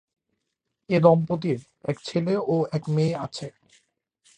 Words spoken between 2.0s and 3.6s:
ছেলে ও এক মেয়ে আছে।